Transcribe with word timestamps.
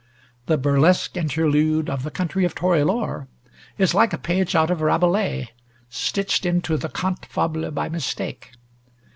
The 0.47 0.57
burlesque 0.57 1.15
interlude 1.15 1.87
of 1.87 2.01
the 2.01 2.09
country 2.09 2.43
of 2.43 2.55
Torelore 2.55 3.27
is 3.77 3.93
like 3.93 4.13
a 4.13 4.17
page 4.17 4.55
out 4.55 4.71
of 4.71 4.81
Rabelais, 4.81 5.49
stitched 5.89 6.43
into 6.43 6.75
the 6.75 6.89
cante 6.89 7.27
fable 7.27 7.69
by 7.69 7.87
mistake. 7.87 8.49